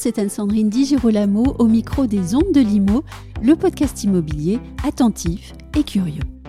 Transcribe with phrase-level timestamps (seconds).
[0.00, 3.04] c'est Anne-Sandrine Di Girolamo au micro des Ondes de Limo,
[3.42, 6.39] le podcast immobilier attentif et curieux.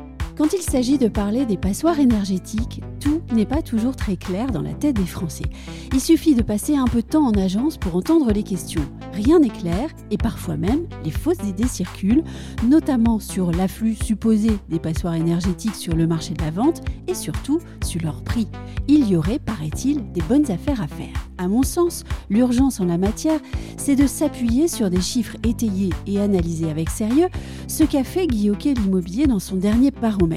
[0.41, 4.63] Quand il s'agit de parler des passoires énergétiques, tout n'est pas toujours très clair dans
[4.63, 5.45] la tête des Français.
[5.93, 8.81] Il suffit de passer un peu de temps en agence pour entendre les questions.
[9.13, 12.23] Rien n'est clair et parfois même les fausses idées circulent,
[12.67, 17.59] notamment sur l'afflux supposé des passoires énergétiques sur le marché de la vente et surtout
[17.85, 18.47] sur leur prix.
[18.87, 21.27] Il y aurait, paraît-il, des bonnes affaires à faire.
[21.37, 23.39] À mon sens, l'urgence en la matière,
[23.77, 27.29] c'est de s'appuyer sur des chiffres étayés et analysés avec sérieux,
[27.67, 30.30] ce qu'a fait Guy l'immobilier dans son dernier baromètre.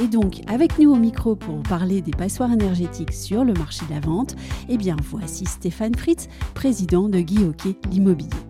[0.00, 3.94] Et donc, avec nous au micro pour parler des passoires énergétiques sur le marché de
[3.94, 4.36] la vente,
[4.68, 7.44] eh bien voici Stéphane Fritz, président de Guy
[7.90, 8.47] l'immobilier.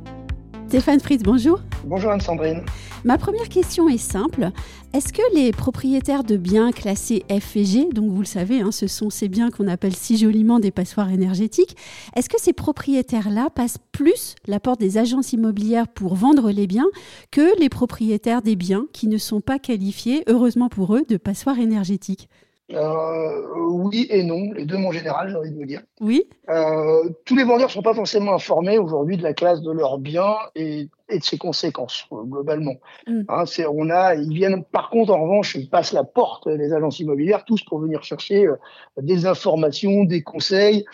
[0.68, 1.60] Stéphane Fritz, bonjour.
[1.86, 2.61] Bonjour Anne-Sandrine.
[3.02, 4.50] Ma première question est simple.
[4.92, 8.70] Est-ce que les propriétaires de biens classés F et G, donc vous le savez, hein,
[8.70, 11.74] ce sont ces biens qu'on appelle si joliment des passoires énergétiques,
[12.14, 16.89] est-ce que ces propriétaires-là passent plus la porte des agences immobilières pour vendre les biens
[17.30, 21.58] que les propriétaires des biens qui ne sont pas qualifiés, heureusement pour eux, de passoires
[21.58, 22.28] énergétiques?
[22.70, 25.83] Oui et non, les deux en général, j'ai envie de vous dire.
[26.00, 26.28] Oui.
[26.48, 29.98] Euh, tous les vendeurs ne sont pas forcément informés aujourd'hui de la classe de leurs
[29.98, 32.77] biens et et de ses conséquences euh, globalement.
[33.06, 33.23] Mm.
[33.28, 36.73] Hein, c'est, on a, ils viennent par contre en revanche, ils passent la porte des
[36.73, 38.56] agences immobilières tous pour venir chercher euh,
[39.01, 40.84] des informations, des conseils,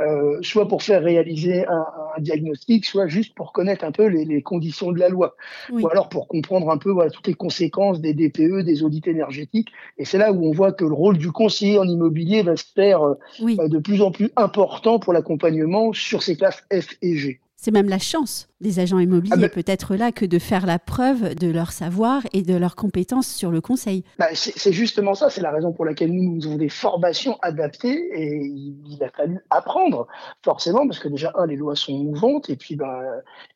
[0.00, 1.86] euh, soit pour faire réaliser un,
[2.16, 5.34] un, diagnostic, soit juste pour connaître un peu les, les conditions de la loi,
[5.70, 9.68] ou alors pour comprendre un peu voilà, toutes les conséquences des DPE, des audits énergétiques.
[9.98, 12.64] Et c'est là où on voit que le rôle du conseiller en immobilier va se
[12.74, 17.40] faire euh, de plus en plus important pour l'accompagnement sur ces classes F et G.
[17.56, 20.80] C'est même la chance des agents immobiliers ah ben peut-être là que de faire la
[20.80, 24.02] preuve de leur savoir et de leurs compétences sur le conseil.
[24.18, 28.08] Bah, c'est justement ça, c'est la raison pour laquelle nous, nous avons des formations adaptées
[28.14, 30.08] et il, a fallu apprendre
[30.42, 33.02] forcément parce que déjà, un, les lois sont mouvantes et puis ben,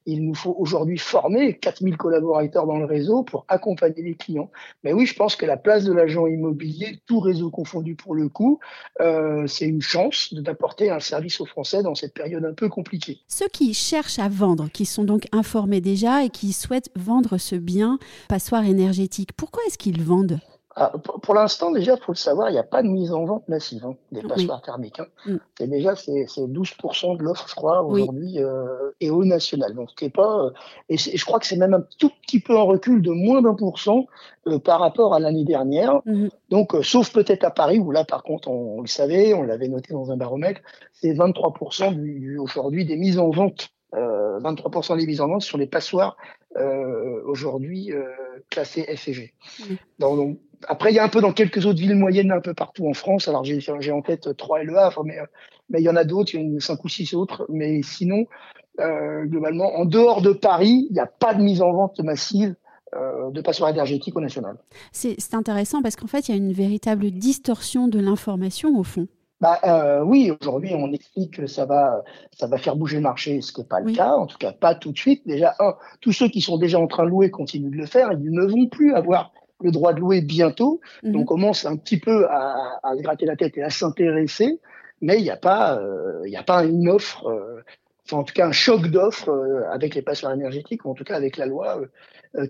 [0.07, 4.51] il nous faut aujourd'hui former 4000 collaborateurs dans le réseau pour accompagner les clients.
[4.85, 8.29] Mais oui, je pense que la place de l'agent immobilier, tout réseau confondu pour le
[8.29, 8.61] coup,
[9.01, 13.21] euh, c'est une chance d'apporter un service aux Français dans cette période un peu compliquée.
[13.29, 17.57] Ceux qui cherchent à vendre, qui sont donc informés déjà et qui souhaitent vendre ce
[17.57, 17.99] bien
[18.29, 20.41] passoire énergétique, pourquoi est-ce qu'ils vendent?
[20.81, 20.93] Ah,
[21.23, 23.49] pour, l'instant, déjà, il faut le savoir, il n'y a pas de mise en vente
[23.49, 25.01] massive hein, des passoires thermiques.
[25.01, 25.07] Hein.
[25.27, 25.37] Mm.
[25.59, 29.75] C'est déjà c'est 12% de l'offre, je crois, aujourd'hui euh, et au national.
[29.75, 30.51] Donc, c'est pas euh,
[30.89, 33.55] et, je crois que c'est même un tout petit peu en recul de moins d'un
[33.55, 34.07] pour cent
[34.47, 35.95] euh, par rapport à l'année dernière.
[36.07, 36.31] Mm-hmm.
[36.51, 39.95] Donc, sauf peut-être à Paris où là, par contre, on, le savait, on l'avait noté
[39.95, 40.61] dans un baromètre,
[40.93, 45.67] c'est 23% du, aujourd'hui des mises en vente 23% des mises en vente sur les
[45.67, 46.17] passoires
[46.57, 48.05] euh, aujourd'hui euh,
[48.51, 49.35] classées F et G.
[49.99, 52.89] Donc, après, il y a un peu dans quelques autres villes moyennes, un peu partout
[52.89, 53.29] en France.
[53.29, 55.19] Alors, j'ai en tête trois et le Havre, mais,
[55.69, 57.47] mais il y en a d'autres, il y en a cinq ou six autres.
[57.49, 58.27] Mais sinon,
[58.81, 62.55] euh, globalement, en dehors de Paris, il n'y a pas de mise en vente massive
[62.95, 64.57] euh, de passoires énergétiques au national.
[64.93, 69.09] C'est intéressant parce qu'en fait, il y a une véritable distorsion de l'information au fond.
[69.41, 72.03] Bah, euh, oui, aujourd'hui, on explique que ça va,
[72.37, 74.53] ça va faire bouger le marché, ce qui n'est pas le cas, en tout cas
[74.53, 75.23] pas tout de suite.
[75.27, 78.11] Déjà, un, tous ceux qui sont déjà en train de louer continuent de le faire,
[78.13, 80.81] ils ne vont plus avoir le droit de louer bientôt.
[81.03, 81.13] Mhm.
[81.13, 84.61] Donc, on commence un petit peu à, à gratter la tête et à s'intéresser,
[85.01, 87.63] mais il n'y a pas, euh, il n'y a pas une offre, euh,
[88.07, 91.05] enfin, en tout cas un choc d'offres euh, avec les passoires énergétiques, ou en tout
[91.05, 91.81] cas avec la loi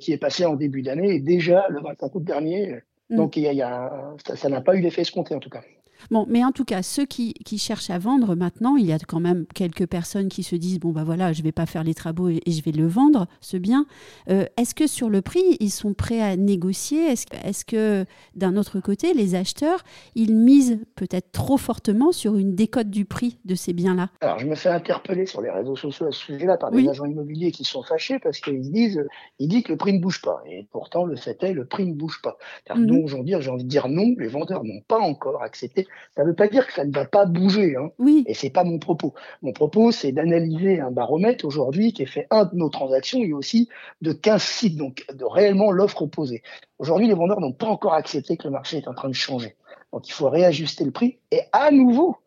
[0.00, 2.80] qui est passée en début d'année et déjà le 25 août dernier.
[3.10, 3.16] Mhm.
[3.16, 5.62] Donc, il y a, ça n'a pas eu l'effet escompté en tout cas.
[6.10, 9.20] Bon, mais en tout cas, ceux qui, cherchent à vendre maintenant, il y a quand
[9.20, 12.28] même quelques personnes qui se disent bon, bah voilà, je vais pas faire les travaux
[12.28, 13.86] et, je vais le vendre, ce bien.
[14.30, 17.06] Euh, est-ce que sur le prix, ils sont prêts à négocier?
[17.06, 18.04] Est-ce est que
[18.34, 19.82] d'un autre côté, les acheteurs,
[20.14, 24.10] ils misent peut-être trop fortement sur une décote du prix de ces biens-là?
[24.20, 27.06] Alors, je me fais interpeller sur les réseaux sociaux à ce sujet-là par des agents
[27.06, 29.04] immobiliers qui sont fâchés parce qu'ils disent
[29.38, 30.42] ils disent que le prix ne bouge pas.
[30.46, 32.38] Et pourtant, le fait est, le prix ne bouge pas.
[32.74, 32.84] Mhm.
[32.84, 36.28] Nous, aujourd'hui, j'ai envie de dire non, les vendeurs n'ont pas encore accepté ça ne
[36.28, 37.76] veut pas dire que ça ne va pas bouger.
[37.76, 37.90] Hein.
[37.98, 38.24] Oui.
[38.26, 39.14] Et c'est pas mon propos.
[39.42, 43.32] Mon propos, c'est d'analyser un baromètre aujourd'hui qui est fait un de nos transactions et
[43.32, 43.68] aussi
[44.02, 46.42] de 15 sites, donc de réellement l'offre opposée.
[46.78, 49.56] Aujourd'hui, les vendeurs n'ont pas encore accepté que le marché est en train de changer.
[49.92, 51.18] Donc il faut réajuster le prix.
[51.30, 52.18] Et à nouveau,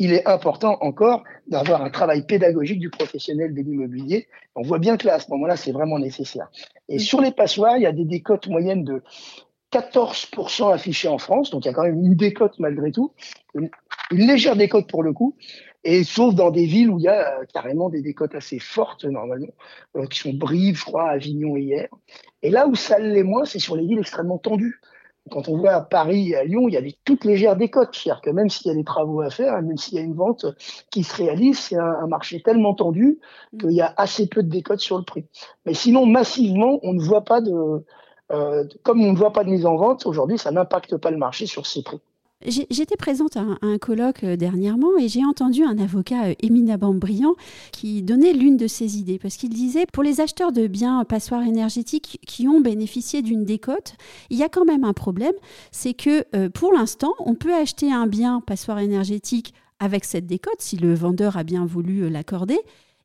[0.00, 4.28] il est important encore d'avoir un travail pédagogique du professionnel de l'immobilier.
[4.54, 6.50] On voit bien que là, à ce moment-là, c'est vraiment nécessaire.
[6.88, 9.02] Et sur les passoires, il y a des décotes moyennes de
[9.72, 13.12] 14% affichés en France, donc il y a quand même une décote malgré tout,
[13.54, 13.70] une,
[14.10, 15.36] légère décote pour le coup,
[15.84, 19.46] Et sauf dans des villes où il y a carrément des décotes assez fortes, normalement,
[20.10, 21.88] qui sont Brive, je crois, Avignon et hier.
[22.42, 24.80] Et là où ça l'est moins, c'est sur les villes extrêmement tendues
[25.30, 27.94] quand on voit à Paris et à Lyon, il y a des toutes légères décotes.
[27.94, 30.14] C'est-à-dire que même s'il y a des travaux à faire, même s'il y a une
[30.14, 30.46] vente
[30.90, 33.18] qui se réalise, c'est un, marché tellement tendu
[33.58, 35.26] qu'il y a assez peu de décotes sur le prix.
[35.66, 37.84] Mais sinon, massivement, on ne voit pas de,
[38.30, 41.16] euh, comme on ne voit pas de mise en vente, aujourd'hui, ça n'impacte pas le
[41.16, 42.00] marché sur ces prix.
[42.46, 47.34] J'étais présente à un, colloque euh, dernièrement et j'ai entendu un avocat euh, éminemment brillant
[47.70, 51.42] qui donnait l'une de ses idées parce qu'il disait pour les acheteurs de biens passoires
[51.42, 53.92] énergétiques qui ont bénéficié d'une décote,
[54.30, 55.34] il y a quand même un problème,
[55.70, 60.78] c'est que pour l'instant, on peut acheter un bien passoire énergétique avec cette décote si
[60.78, 62.60] le vendeur a bien voulu l'accorder.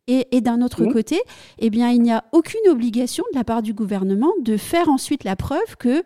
[0.08, 1.20] Et, d'un autre côté,
[1.58, 5.24] eh bien, il n'y a aucune obligation de la part du gouvernement de faire ensuite
[5.24, 6.04] la preuve que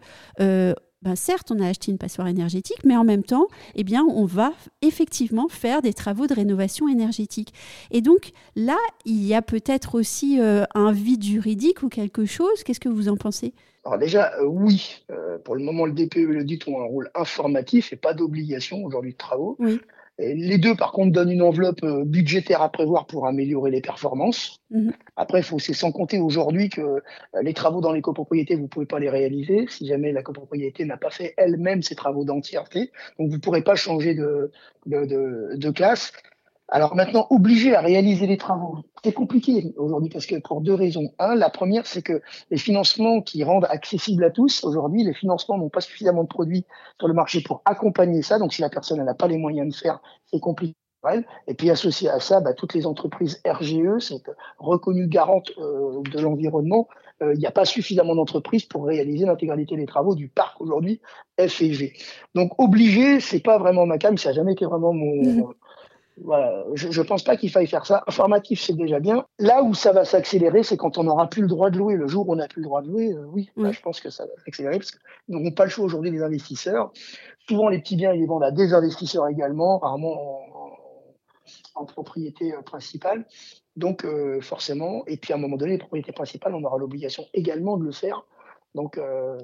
[1.02, 4.26] ben certes, on a acheté une passoire énergétique, mais en même temps, eh bien, on
[4.26, 4.52] va
[4.82, 7.54] effectivement faire des travaux de rénovation énergétique.
[7.92, 12.64] Et donc là, il y a peut-être aussi euh, un vide juridique ou quelque chose.
[12.64, 13.54] Qu'est-ce que vous en pensez?
[13.86, 16.86] Alors déjà, euh, oui, euh, pour le moment, le DPE et le DIT ont un
[16.86, 19.56] rôle informatif et pas d'obligation aujourd'hui de travaux.
[19.60, 19.80] Oui.
[20.20, 24.60] Les deux, par contre, donnent une enveloppe euh, budgétaire à prévoir pour améliorer les performances.
[24.70, 24.92] Mhm.
[25.16, 27.00] Après, faut c'est sans compter aujourd'hui que euh,
[27.42, 30.98] les travaux dans les copropriétés, vous pouvez pas les réaliser si jamais la copropriété n'a
[30.98, 32.92] pas fait elle-même ses travaux d'entièreté.
[33.18, 34.52] Donc, vous pourrez pas changer de,
[34.86, 36.12] de, de, de classe.
[36.72, 41.12] Alors maintenant, obligé à réaliser les travaux, c'est compliqué aujourd'hui parce que pour deux raisons.
[41.18, 42.22] Un, la première, c'est que
[42.52, 46.66] les financements qui rendent accessible à tous, aujourd'hui, les financements n'ont pas suffisamment de produits
[47.00, 48.38] sur le marché pour accompagner ça.
[48.38, 50.00] Donc si la personne n'a pas les moyens de faire,
[50.32, 50.76] c'est compliqué.
[51.48, 54.22] Et puis associé à ça, bah, toutes les entreprises RGE, c'est
[54.58, 56.88] reconnues garantes euh, de l'environnement.
[57.22, 61.02] Euh, il n'y a pas suffisamment d'entreprises pour réaliser l'intégralité des travaux du parc aujourd'hui
[61.40, 61.94] F et G.
[62.36, 65.54] Donc obligé, c'est pas vraiment ma cam, ça n'a jamais été vraiment mon, mmh.
[66.24, 68.04] Voilà, je ne pense pas qu'il faille faire ça.
[68.08, 69.26] Informatif, c'est déjà bien.
[69.38, 71.96] Là où ça va s'accélérer, c'est quand on n'aura plus le droit de louer.
[71.96, 74.10] Le jour où on n'a plus le droit de louer, euh, oui, je pense que
[74.10, 75.00] ça va s'accélérer parce qu'ils
[75.36, 76.92] n'auront pas le choix aujourd'hui les investisseurs.
[77.48, 80.42] Souvent, les petits biens, ils les vendent à des investisseurs également, rarement
[81.76, 83.26] en, propriété euh, principale.
[83.76, 87.26] Donc, euh, forcément, et puis à un moment donné, les propriétés principales, on aura l'obligation
[87.34, 88.26] également de le faire
[88.76, 89.38] donc, euh,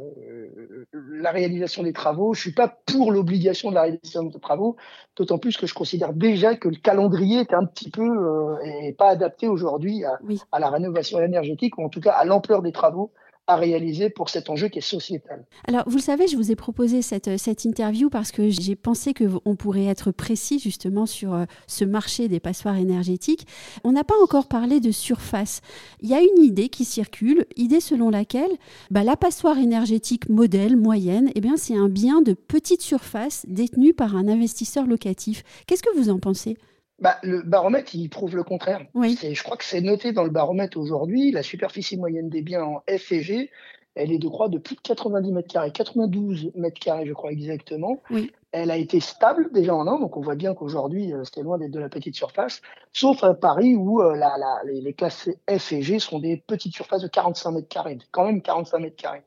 [0.94, 4.76] la réalisation des travaux, je suis pas pour l'obligation de la réalisation des travaux,
[5.16, 8.94] d'autant plus que je considère déjà que le calendrier est un petit peu euh, et
[8.94, 10.20] pas adapté aujourd'hui à,
[10.52, 13.12] à, la rénovation énergétique ou en tout cas à l'ampleur des travaux
[13.48, 15.46] à réaliser pour cet enjeu qui est sociétal.
[15.68, 19.14] Alors, vous le savez, je vous ai proposé cette, cette interview parce que j'ai pensé
[19.14, 23.48] qu'on pourrait être précis justement sur euh, ce marché des passoires énergétiques.
[23.84, 25.62] On n'a pas encore parlé de surface.
[26.02, 28.52] Il y a une idée qui circule, idée selon laquelle
[28.90, 33.94] bah, la passoire énergétique modèle, moyenne, eh bien, c'est un bien de petite surface détenu
[33.94, 35.44] par un investisseur locatif.
[35.68, 36.58] Qu'est-ce que vous en pensez?
[37.00, 38.86] Bah, le baromètre, il prouve le contraire.
[38.94, 39.18] Oui.
[39.22, 41.32] Je crois que c'est noté dans le baromètre aujourd'hui.
[41.32, 43.52] La superficie moyenne des biens en F et G,
[43.96, 47.32] elle est de croix de plus de 90 mètres carrés, 92 mètres carrés, je crois
[47.32, 48.02] exactement.
[48.10, 48.32] Oui.
[48.52, 51.58] Elle a été stable déjà en an, donc on voit bien qu'aujourd'hui, euh, c'était loin
[51.58, 52.62] d'être de la petite surface,
[52.94, 56.38] sauf à Paris où euh, la, la, les, les, classes F et G sont des
[56.38, 59.24] petites surfaces de 45 mètres carrés, quand même 45 mètres carrés.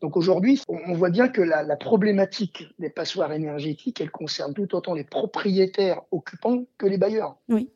[0.00, 4.94] Donc aujourd'hui, on voit bien que la, problématique des passoires énergétiques, elle concerne tout autant
[4.94, 7.36] les propriétaires occupants que les bailleurs.
[7.48, 7.68] Oui.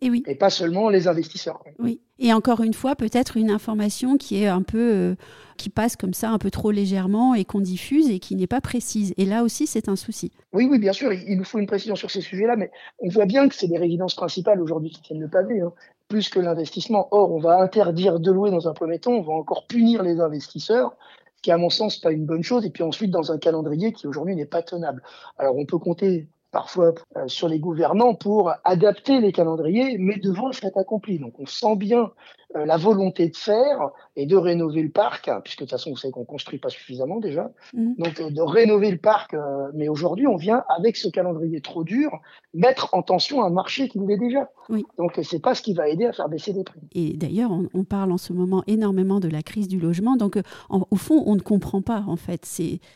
[0.00, 0.22] Et oui.
[0.28, 1.60] Et pas seulement les investisseurs.
[1.80, 2.00] Oui.
[2.20, 5.14] Et encore une fois, peut-être une information qui est un peu, euh,
[5.56, 8.60] qui passe comme ça un peu trop légèrement et qu'on diffuse et qui n'est pas
[8.60, 9.12] précise.
[9.16, 10.30] Et là aussi, c'est un souci.
[10.52, 13.26] Oui, oui, bien sûr, il nous faut une précision sur ces sujets-là, mais on voit
[13.26, 15.72] bien que c'est les résidences principales aujourd'hui qui tiennent le pavé, hein,
[16.06, 17.08] plus que l'investissement.
[17.10, 20.20] Or, on va interdire de louer dans un premier temps, on va encore punir les
[20.20, 20.96] investisseurs
[21.42, 24.06] qui à mon sens pas une bonne chose, et puis ensuite dans un calendrier qui
[24.06, 25.02] aujourd'hui n'est pas tenable.
[25.38, 30.46] Alors on peut compter parfois euh, sur les gouvernants pour adapter les calendriers, mais devant
[30.46, 31.18] le fait accompli.
[31.18, 32.10] Donc on sent bien
[32.56, 35.98] euh, la volonté de faire et de rénover le parc, puisque de toute façon, vous
[35.98, 37.50] savez qu'on construit pas suffisamment déjà.
[37.74, 37.92] Mmh.
[37.98, 39.34] Donc, euh, de rénover le parc.
[39.34, 42.10] Euh, mais aujourd'hui, on vient, avec ce calendrier trop dur,
[42.54, 44.50] mettre en tension un marché qui l'est déjà.
[44.70, 44.86] Oui.
[44.96, 46.80] Donc, c'est pas ce qui va aider à faire baisser les prix.
[46.94, 50.16] Et d'ailleurs, on, parle en ce moment énormément de la crise du logement.
[50.16, 50.38] Donc,
[50.70, 52.46] au fond, on ne comprend pas, en fait.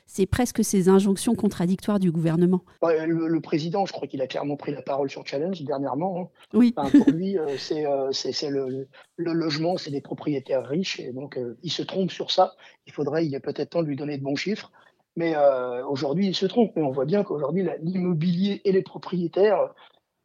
[0.06, 2.62] C'est presque ces injonctions contradictoires du gouvernement.
[2.82, 6.21] le, président, je crois qu'il a clairement pris la parole sur Challenge dernièrement.
[6.21, 6.28] Hein.
[6.54, 6.73] Oui.
[6.73, 11.82] pour lui, c'est le, le logement, c'est des propriétaires riches, et donc euh, il se
[11.82, 12.54] trompe sur ça.
[12.87, 14.70] Il faudrait, il est peut-être temps de lui donner de bons chiffres.
[15.16, 16.72] Mais euh, aujourd'hui, il se trompe.
[16.76, 19.75] Mais on voit bien qu'aujourd'hui, l'immobilier et les propriétaires,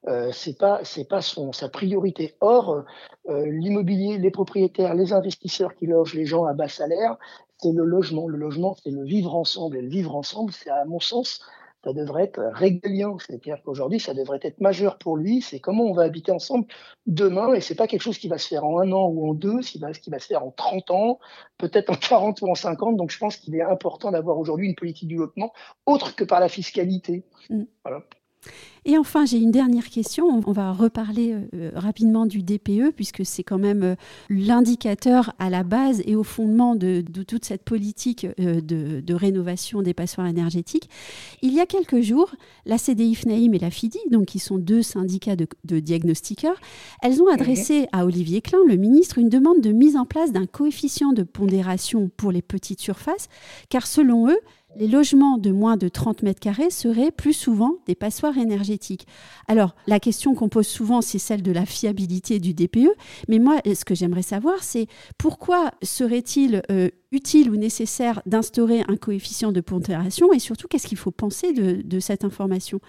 [0.07, 2.35] euh, c'est pas, c'est pas son, sa priorité.
[2.39, 2.85] Or,
[3.29, 7.17] euh, l'immobilier, les propriétaires, les investisseurs qui logent les gens à bas salaire,
[7.57, 8.27] c'est le logement.
[8.27, 9.77] Le logement, c'est le vivre ensemble.
[9.77, 11.41] Et le vivre ensemble, c'est à mon sens
[11.87, 13.15] ça devrait être régalien.
[13.17, 15.41] C'est-à-dire qu'aujourd'hui, ça devrait être majeur pour lui.
[15.41, 16.65] C'est comment on va habiter ensemble
[17.05, 17.53] demain.
[17.53, 19.61] Et c'est pas quelque chose qui va se faire en un an ou en deux,
[19.61, 21.19] c'est ce qui va se faire en 30 ans,
[21.57, 22.97] peut-être en 40 ou en 50.
[22.97, 25.53] Donc je pense qu'il est important d'avoir aujourd'hui une politique du logement
[25.85, 27.23] autre que par la fiscalité.
[27.49, 27.63] Mm.
[27.85, 28.03] Voilà.
[28.87, 30.27] Et enfin, j'ai une dernière question.
[30.47, 33.95] On va reparler euh, rapidement du DPE, puisque c'est quand même euh,
[34.29, 39.93] l'indicateur à la base et au fondement de, toute cette politique euh, de, rénovation des
[39.93, 40.89] passoires énergétiques.
[41.41, 42.33] Il y a quelques jours,
[42.65, 46.61] la CDI FNAIM et la FIDI, donc qui sont deux syndicats de, de diagnostiqueurs,
[47.01, 50.45] elles ont adressé à Olivier Klein, le ministre, une demande de mise en place d'un
[50.45, 53.27] coefficient de pondération pour les petites surfaces,
[53.69, 54.39] car selon eux,
[54.75, 59.07] les logements de moins de 30 mètres carrés seraient plus souvent des passoires énergétiques.
[59.47, 62.89] Alors, la question qu'on pose souvent, c'est celle de la fiabilité du DPE.
[63.27, 68.97] Mais moi, ce que j'aimerais savoir, c'est pourquoi serait-il euh, utile ou nécessaire d'instaurer un
[68.97, 72.79] coefficient de pondération et surtout, qu'est-ce qu'il faut penser de, cette information?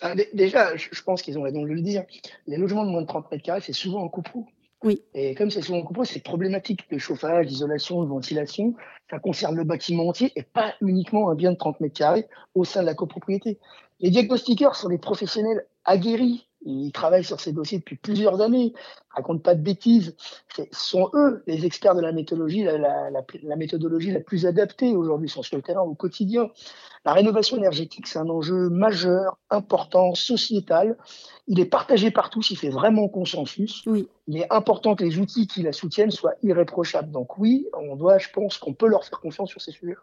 [0.00, 2.04] Ah, Déjà, je pense qu'ils ont raison de le dire.
[2.46, 4.44] Les logements de moins de 30 mètres carrés, c'est souvent en coupole.
[4.84, 5.02] Oui.
[5.14, 8.74] Et comme c'est souvent composé, c'est problématique de chauffage, d'isolation, de ventilation.
[9.10, 12.64] Ça concerne le bâtiment entier et pas uniquement un bien de 30 mètres carrés au
[12.64, 13.58] sein de la copropriété.
[14.00, 16.46] Les diagnostiqueurs sont des professionnels aguerris.
[16.64, 18.72] Ils travaillent sur ces dossiers depuis plusieurs années,
[19.10, 20.16] racontent pas de bêtises.
[20.56, 24.96] Ce sont eux les experts de la méthodologie, la, la, la méthodologie la plus adaptée
[24.96, 26.50] aujourd'hui, sont sur le terrain au quotidien.
[27.04, 30.96] La rénovation énergétique, c'est un enjeu majeur, important, sociétal.
[31.46, 33.82] Il est partagé par tous, il fait vraiment consensus.
[33.86, 34.08] Oui.
[34.26, 37.10] Il est important que les outils qui la soutiennent soient irréprochables.
[37.10, 39.96] Donc oui, on doit, je pense qu'on peut leur faire confiance sur ces sujets.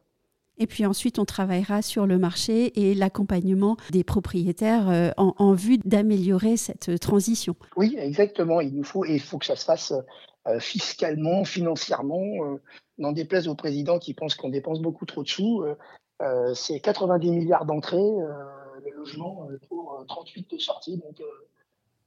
[0.58, 5.78] Et puis ensuite, on travaillera sur le marché et l'accompagnement des propriétaires euh, en, vue
[5.80, 7.56] d'améliorer cette transition.
[7.76, 8.62] Oui, exactement.
[8.62, 9.94] Il nous faut, et il faut que ça se fasse
[10.48, 12.46] euh, fiscalement, financièrement.
[12.46, 12.62] Euh,
[12.98, 15.64] n'en déplaise au président qui pense qu'on dépense beaucoup trop de sous.
[16.54, 20.98] c'est 90 milliards d'entrées, le logement pour 38 de sorties.
[20.98, 21.20] Donc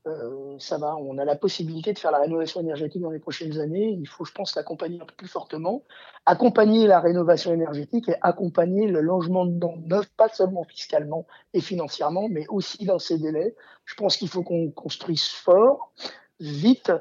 [0.07, 3.59] euh, ça va, on a la possibilité de faire la rénovation énergétique dans les prochaines
[3.59, 3.97] années.
[3.99, 5.83] Il faut, je pense, l'accompagner un peu plus fortement.
[6.27, 12.47] Accompagner la rénovation énergétique et accompagner le logement neuf, pas seulement fiscalement et financièrement, mais
[12.49, 13.55] aussi dans ces délais.
[13.87, 15.93] Je pense qu'il faut qu'on construise fort,
[16.39, 16.93] vite,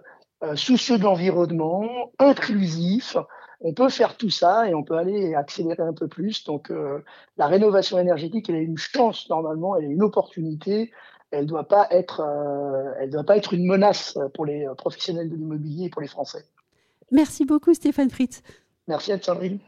[0.44, 3.18] euh, soucieux de l'environnement, inclusif.
[3.60, 6.44] On peut faire tout ça et on peut aller accélérer un peu plus.
[6.44, 7.04] Donc, euh,
[7.38, 10.92] la rénovation énergétique, elle est une chance normalement, elle est une opportunité
[11.34, 15.30] elle ne doit, pas être, euh, elle doit pas être une menace pour les professionnels
[15.30, 16.46] de l'immobilier et pour les Français.
[17.12, 18.42] Merci beaucoup Stéphane Fritz.
[18.88, 19.60] Merci Anne-Sandrine.